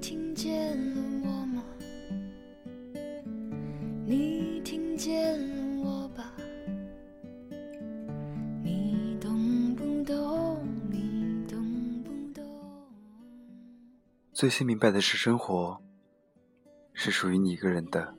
[0.00, 1.64] 听见了我吗？
[4.06, 6.32] 你听见了我吧？
[8.62, 10.66] 你懂不懂？
[10.90, 12.44] 你懂不懂？
[14.32, 15.80] 最先明白的是，生活
[16.92, 18.14] 是属于你一个人的，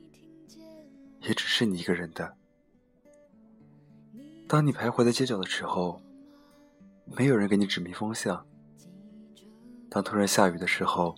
[1.22, 2.34] 也只是你一个人的。
[4.46, 6.00] 当你徘徊在街角的时候，
[7.04, 8.44] 没有人给你指明方向；
[9.88, 11.14] 当突然下雨的时候，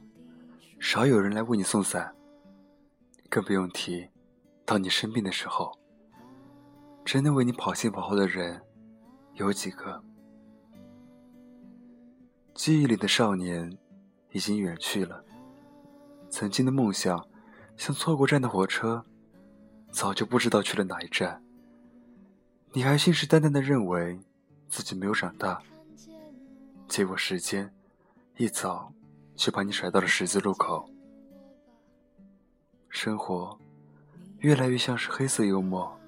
[0.80, 2.16] 少有人来为你送伞。
[3.28, 4.08] 更不用提，
[4.64, 5.78] 当你生病的时候，
[7.04, 8.60] 真的为你跑前跑后的人
[9.34, 10.02] 有几个？
[12.54, 13.78] 记忆里的少年
[14.32, 15.22] 已经远去了，
[16.30, 17.24] 曾经的梦想，
[17.76, 19.04] 像错过站的火车，
[19.92, 21.44] 早就不知道去了哪一站。
[22.72, 24.18] 你还信誓旦旦的认为
[24.68, 25.62] 自己没有长大，
[26.88, 27.72] 结果时间
[28.38, 28.92] 一早
[29.40, 30.86] 却把你甩到了十字路口。
[32.90, 33.58] 生活
[34.40, 35.98] 越来越像是黑色幽默，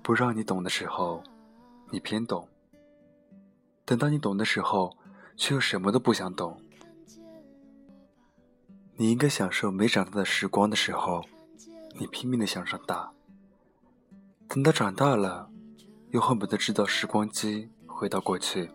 [0.00, 1.24] 不让你懂的时候，
[1.90, 2.46] 你偏懂；
[3.84, 4.96] 等到你懂的时候，
[5.36, 6.56] 却又什么都不想懂。
[8.94, 11.24] 你应该享受没长大的时光的时候，
[11.98, 13.10] 你拼命的想长大；
[14.46, 15.50] 等到长大了，
[16.10, 18.70] 又恨不得制造时光机回到过去。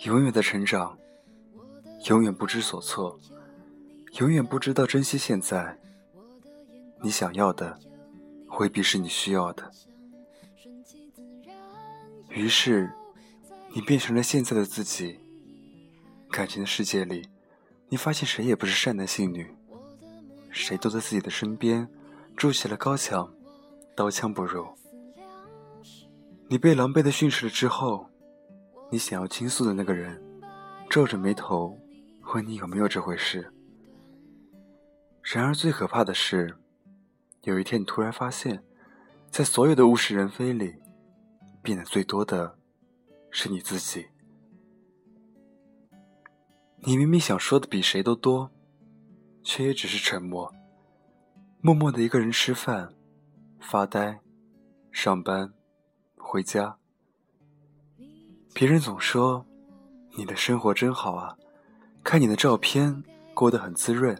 [0.00, 0.98] 永远在成长，
[2.04, 3.18] 永远不知所措。
[4.20, 5.78] 永远不知道珍惜现在。
[7.02, 7.78] 你想要的，
[8.58, 9.70] 未必是你需要的。
[12.30, 12.90] 于是，
[13.72, 15.20] 你变成了现在的自己。
[16.30, 17.28] 感情的世界里，
[17.88, 19.54] 你发现谁也不是善男信女，
[20.50, 21.88] 谁都在自己的身边
[22.36, 23.32] 筑起了高墙，
[23.94, 24.66] 刀枪不入。
[26.48, 28.08] 你被狼狈的训斥了之后，
[28.90, 30.22] 你想要倾诉的那个人，
[30.88, 31.78] 皱着眉头
[32.34, 33.52] 问你有没有这回事。
[35.22, 36.56] 然而，最可怕的是，
[37.42, 38.62] 有一天你突然发现，
[39.30, 40.76] 在所有的物是人非里，
[41.62, 42.58] 变得最多的
[43.30, 44.06] 是你自己。
[46.80, 48.50] 你明明想说的比谁都多，
[49.42, 50.52] 却也只是沉默，
[51.60, 52.92] 默默的一个人吃饭、
[53.58, 54.20] 发呆、
[54.92, 55.52] 上班、
[56.16, 56.76] 回家。
[58.54, 59.44] 别人总说
[60.16, 61.36] 你的生活真好啊，
[62.06, 63.02] 看你的照片，
[63.34, 64.16] 过得很滋润。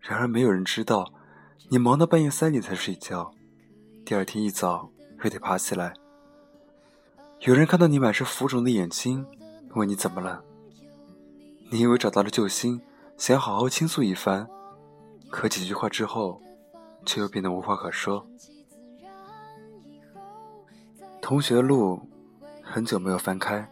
[0.00, 1.12] 然而，没有人知道，
[1.68, 3.30] 你忙到半夜三点才睡觉，
[4.06, 4.88] 第二天一早
[5.22, 5.92] 又得爬起来。
[7.40, 9.26] 有人看到你满是浮肿的眼睛，
[9.74, 10.42] 问你怎么了。
[11.70, 12.80] 你以为找到了救星，
[13.18, 14.48] 想要好好倾诉一番，
[15.28, 16.40] 可几句话之后，
[17.04, 18.26] 却又变得无话可说。
[21.20, 22.00] 同学录
[22.62, 23.70] 很久没有翻开，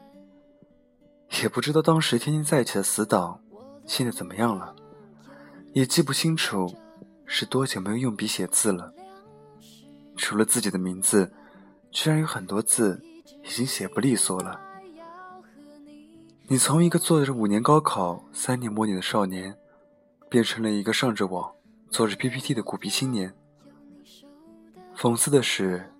[1.42, 3.40] 也不知道当时天天在一起的死党，
[3.86, 4.74] 现在怎么样了。
[5.72, 6.72] 也记不清楚
[7.26, 8.92] 是多久没有用笔写字了。
[10.16, 11.32] 除了自己的名字，
[11.90, 13.02] 居然有很多字
[13.42, 14.60] 已经写不利索了。
[16.46, 19.56] 你从一个做着五年高考、三年模拟的少年，
[20.28, 21.50] 变成了一个上着网、
[21.90, 23.34] 做着 PPT 的苦逼青年。
[24.96, 25.92] 讽刺的是，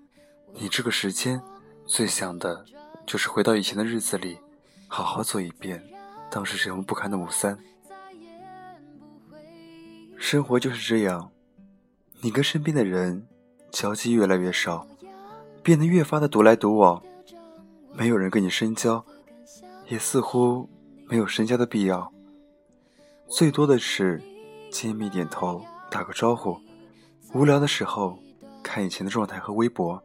[0.53, 1.43] 你这个时间
[1.87, 2.65] 最想的，
[3.05, 4.39] 就是回到以前的日子里，
[4.95, 5.83] 好好做一遍
[6.31, 7.59] 当时人物不堪的五三。
[10.17, 11.33] 生活就是这样，
[12.21, 13.27] 你跟身边的人
[13.73, 14.87] 交集越来越少，
[15.65, 17.03] 变得越发的独来独往，
[17.93, 19.05] 没有人跟你深交，
[19.89, 20.71] 也似乎
[21.09, 22.13] 没有深交的必要。
[23.27, 24.23] 最多的是
[24.71, 26.57] 揭秘点头，打个招呼。
[27.33, 28.17] 无聊的时候
[28.63, 30.01] 看以前的状态和微博，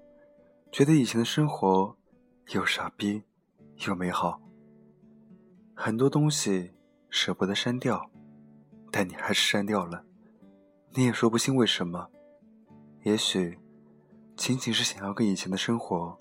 [0.72, 1.96] 觉得以前的生活
[2.54, 3.22] 又傻逼
[3.86, 4.42] 又美好。
[5.82, 6.74] 很多东西
[7.10, 8.12] 舍不得删掉，
[8.92, 10.04] 但你还是删掉了。
[10.92, 12.10] 你也说不清为什么，
[13.04, 13.58] 也许
[14.36, 16.18] 仅仅是想要跟以前的生活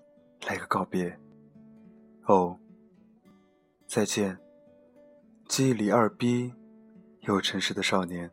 [0.46, 1.18] 来个告别。
[2.26, 2.56] 哦，
[3.88, 4.38] 再见，
[5.48, 6.54] 记忆里二逼
[7.22, 8.30] 又诚实的少年。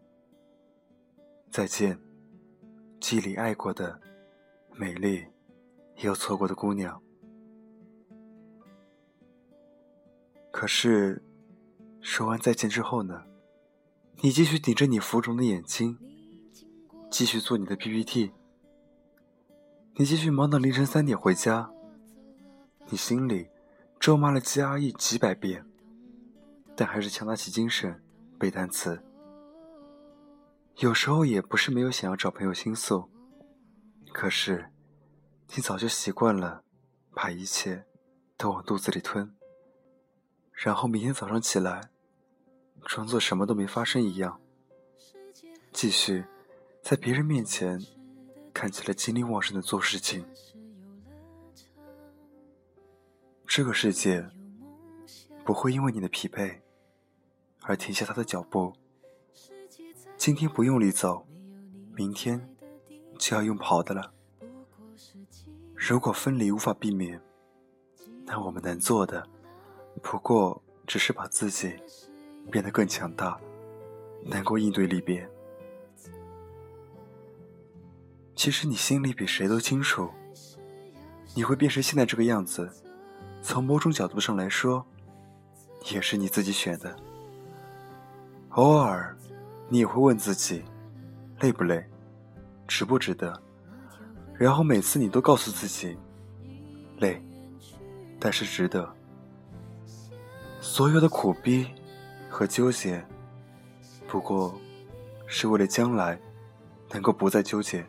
[1.50, 2.00] 再见，
[3.02, 4.00] 记忆里爱过的
[4.76, 5.26] 美丽
[6.04, 7.02] 又错过的姑娘。
[10.58, 11.22] 可是，
[12.00, 13.26] 说完再见之后呢？
[14.22, 16.00] 你继续顶着你浮肿的眼睛。
[17.12, 18.32] 继续做你的 PPT，
[19.96, 21.70] 你继续忙到凌晨三点回家，
[22.88, 23.50] 你心里
[24.00, 25.66] 咒骂了 GRE 几百遍，
[26.74, 28.02] 但还是强打起精神
[28.40, 29.04] 背单词。
[30.78, 33.10] 有时候也不是没有想要找朋友倾诉，
[34.14, 34.72] 可是
[35.54, 36.64] 你早就习惯了
[37.14, 37.86] 把一切
[38.38, 39.36] 都往肚子里吞，
[40.56, 41.90] 然后明天早上起来
[42.86, 44.40] 装作什么都没发生一样，
[45.72, 46.26] 继续
[46.82, 47.80] 在别人面前
[48.54, 50.26] 看起来精力旺盛的做事情。
[53.46, 54.28] 这个世界
[55.44, 56.60] 不会因为你的疲惫
[57.62, 58.74] 而停下他的脚步。
[60.18, 61.28] 今天不用力走，
[61.94, 62.50] 明天
[63.20, 64.14] 就要用跑的了。
[65.76, 67.22] 如果分离无法避免，
[68.26, 69.28] 那我们能做的，
[70.02, 71.74] 不过只是把自己
[72.52, 73.40] 变得更强大，
[74.24, 75.28] 能够应对离别。
[78.36, 80.10] 其实你心里比谁都清楚，
[81.34, 82.70] 你会变成现在这个样子，
[83.42, 84.86] 从某种角度上来说，
[85.92, 86.96] 也是你自己选的。
[88.50, 89.18] 偶尔，
[89.70, 90.64] 你也会问自己，
[91.40, 91.84] 累不累，
[92.68, 93.42] 值不值得？
[94.38, 95.98] 然后每次你都告诉自己，
[97.00, 97.22] 累。
[98.20, 98.94] 但是值得。
[100.68, 101.68] 所有的苦逼
[102.28, 103.02] 和纠结，
[104.08, 104.60] 不过
[105.28, 106.20] 是为了将来
[106.92, 107.86] 能够不再纠结，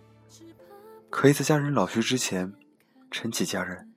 [1.10, 2.52] 可以在家人老去之前
[3.10, 3.92] 撑起家人，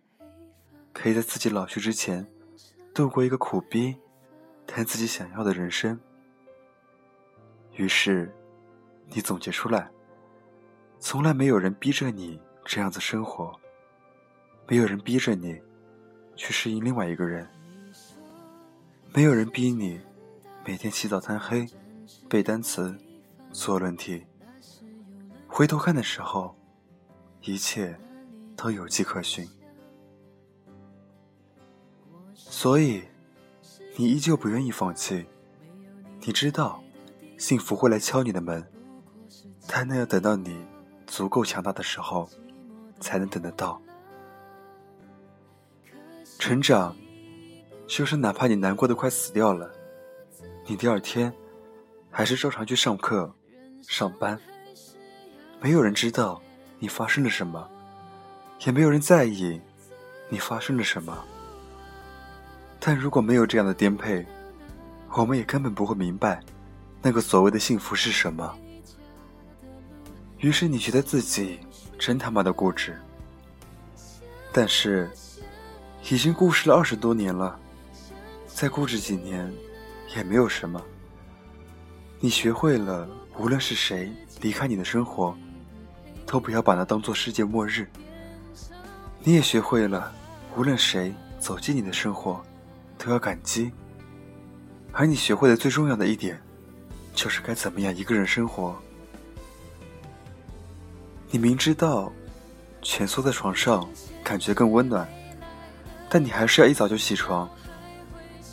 [0.93, 2.25] 可以在自己老去之前
[2.93, 3.95] 度过一个苦逼
[4.65, 5.99] 但自己想要的人生。
[7.73, 8.33] 于是，
[9.09, 9.91] 你总结出来：
[10.99, 13.53] 从来没有人逼着你这样子生活，
[14.67, 15.61] 没有人逼着你。
[16.37, 17.45] 去适应另外一个人，
[19.11, 19.99] 没有人逼你
[20.63, 21.67] 每天起早贪黑
[22.29, 22.95] 背单词、
[23.51, 24.23] 做论题。
[25.47, 26.55] 回头看的时候，
[27.41, 27.99] 一切
[28.55, 29.47] 都有迹可循。
[32.35, 33.03] 所以，
[33.97, 35.25] 你依旧不愿意放弃。
[36.21, 36.83] 你知道，
[37.37, 38.63] 幸福会来敲你的门，
[39.67, 40.63] 但那要等到你
[41.07, 42.29] 足够强大的时候，
[42.99, 43.81] 才能等得到。
[46.37, 46.95] 成长，
[47.89, 49.67] 就是哪怕你难过的快死掉了，
[50.67, 51.33] 你第二天
[52.11, 53.33] 还是照常去上课、
[53.81, 54.39] 上班。
[55.59, 56.39] 没有人知道
[56.77, 57.67] 你发生了什么，
[58.63, 59.59] 也没有人在意
[60.29, 61.17] 你发生了什么。
[62.79, 64.23] 但如果没有这样的颠沛，
[65.17, 66.39] 我们也根本不会明白
[67.01, 68.55] 那个所谓的幸福是什么。
[70.37, 71.59] 于是你觉得自己
[71.97, 72.95] 真他妈的固执，
[74.53, 75.09] 但是。
[76.09, 77.59] 已经固执了二十多年了，
[78.59, 79.49] 再固执几年，
[80.17, 80.83] 也没有什么。
[82.19, 83.07] 你学会了，
[83.37, 84.11] 无论是谁
[84.41, 85.33] 离开你的生活，
[86.25, 87.87] 都不要把它当做世界末日。
[89.23, 90.13] 你也学会了，
[90.57, 92.43] 无论谁走进你的生活，
[92.97, 93.71] 都要感激。
[94.91, 96.37] 而你学会的最重要的一点，
[97.15, 98.77] 就是该怎么样一个人生活。
[101.31, 102.11] 你明知道，
[102.81, 103.87] 蜷缩在床上
[104.21, 105.07] 感觉更温暖。
[106.09, 107.49] 但你还是要一早就起床。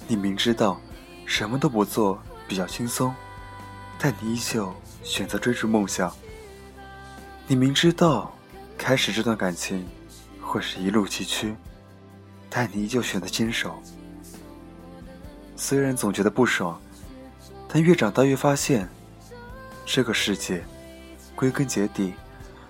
[0.09, 0.81] 你明知道
[1.25, 3.15] 什么都不做比较轻松，
[3.99, 6.15] 但你依旧选择追逐梦想。
[7.47, 8.33] 你明知道
[8.79, 9.87] 开始这段感情
[10.41, 11.55] 会是一路崎岖，
[12.49, 13.83] 但你依旧选择坚守。
[15.57, 16.81] 虽然总觉得不爽，
[17.69, 18.89] 但越长大越发现，
[19.85, 20.65] 这个世界
[21.35, 22.15] 归根结底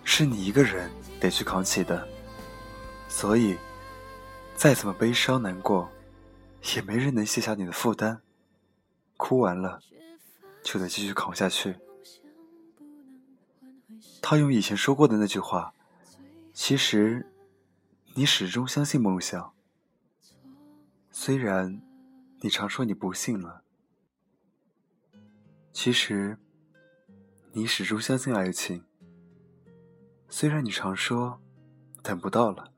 [0.04, 2.06] 是你一个人得去扛起的，
[3.08, 3.56] 所以。
[4.58, 5.86] 再怎么悲伤难过，
[6.74, 8.22] 也没人能卸下你的负担。
[9.16, 9.80] 哭完了，
[10.62, 11.76] 就得继续扛下去。
[14.20, 15.72] 他用以前说过的那句话，
[16.52, 17.26] 其实
[18.14, 19.54] 你始终相信梦想。
[21.10, 21.80] 虽然
[22.40, 23.62] 你常说你不信了，
[25.72, 26.36] 其实
[27.52, 28.84] 你始终相信爱情。
[30.28, 31.40] 虽然你常说
[32.02, 32.72] 等不到了。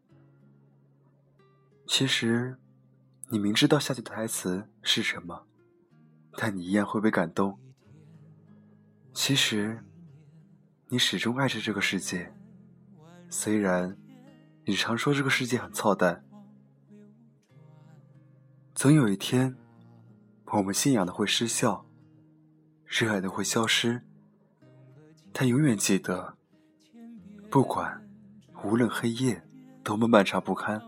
[1.87, 2.59] 其实，
[3.31, 5.47] 你明知道下句台词是什么，
[6.33, 7.59] 但你一样会被感动。
[9.13, 9.85] 其实，
[10.89, 12.33] 你始终爱着这个世界，
[13.29, 13.99] 虽然
[14.65, 16.25] 你常说这个世界很操蛋。
[18.75, 19.55] 总有一天，
[20.47, 21.85] 我们信仰的会失效，
[22.87, 24.01] 热爱的会消失，
[25.35, 26.39] 但永远记得，
[27.51, 28.09] 不管
[28.65, 29.43] 无论黑夜
[29.85, 30.81] 多么漫长不堪。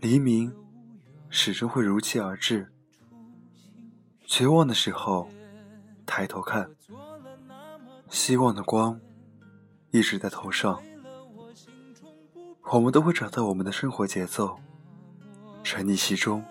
[0.00, 0.52] 黎明
[1.30, 2.72] 始终会如期而至。
[4.24, 5.30] 绝望的时候，
[6.04, 6.70] 抬头看，
[8.08, 9.00] 希望的光
[9.90, 10.82] 一直在头上。
[12.70, 14.58] 我们都会找到我们的生活节奏，
[15.64, 16.44] 沉溺其中，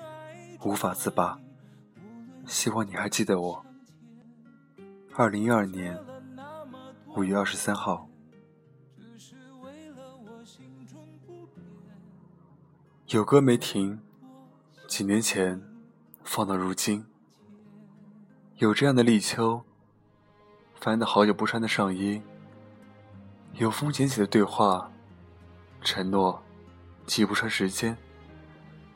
[0.63, 1.39] 无法自拔。
[2.47, 3.65] 希望你还记得我。
[5.13, 5.99] 二零一二年
[7.15, 8.09] 五月二十三号。
[13.09, 14.01] 有歌没停，
[14.87, 15.61] 几年前
[16.23, 17.05] 放到如今，
[18.55, 19.61] 有这样的立秋，
[20.75, 22.21] 翻的好久不穿的上衣，
[23.55, 24.89] 有风捡起的对话，
[25.81, 26.41] 承诺
[27.05, 27.95] 记不穿时间，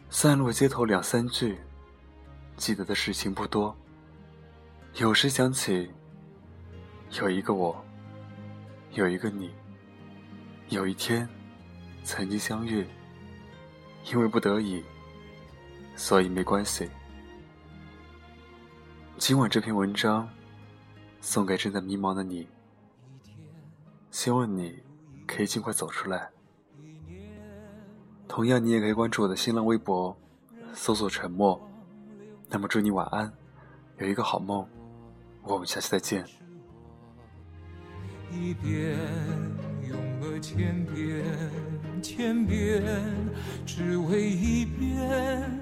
[0.09, 1.59] 散落街头两三句，
[2.55, 3.75] 记得的事情不多。
[4.95, 5.91] 有时想起，
[7.19, 7.83] 有一个我，
[8.93, 9.51] 有一个你，
[10.69, 11.27] 有一天
[12.05, 12.87] 曾经相遇，
[14.09, 14.81] 因为不得已，
[16.01, 16.89] 所以没关系。
[19.19, 20.27] 今晚这篇文章
[21.21, 22.47] 送给正在迷茫的你，
[24.09, 24.81] 希望你
[25.27, 26.27] 可以尽快走出来。
[28.27, 30.17] 同样，你也可以关注我的新浪微博，
[30.73, 31.61] 搜索“沉默”。
[32.49, 33.31] 那么，祝你晚安，
[33.99, 34.67] 有一个好梦。
[35.43, 36.25] 我们下期再见。
[38.31, 38.97] 一遍
[39.87, 41.23] 用了千遍，
[42.01, 42.83] 千遍
[43.67, 45.61] 只为一遍，